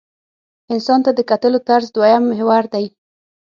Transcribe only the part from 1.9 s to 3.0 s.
دویم محور دی.